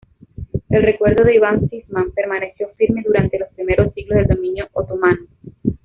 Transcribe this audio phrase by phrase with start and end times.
[0.71, 5.27] El recuerdo de Iván Sisman permaneció firme durante los primeros siglos del dominio otomano.